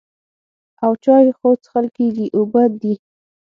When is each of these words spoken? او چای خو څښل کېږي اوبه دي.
او 0.83 0.91
چای 1.03 1.27
خو 1.37 1.49
څښل 1.63 1.85
کېږي 1.97 2.25
اوبه 2.37 2.63
دي. 2.81 2.93